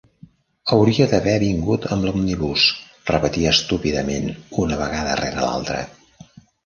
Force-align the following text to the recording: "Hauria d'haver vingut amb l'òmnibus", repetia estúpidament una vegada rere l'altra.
"Hauria 0.75 1.05
d'haver 1.11 1.35
vingut 1.43 1.85
amb 1.95 2.07
l'òmnibus", 2.07 2.65
repetia 3.11 3.53
estúpidament 3.59 4.33
una 4.65 4.81
vegada 4.81 5.15
rere 5.21 5.45
l'altra. 5.49 5.85